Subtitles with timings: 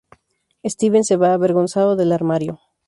[0.65, 2.59] Steven se va avergonzado del armario.